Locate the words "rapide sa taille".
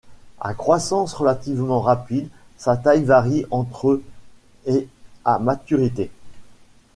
1.79-3.03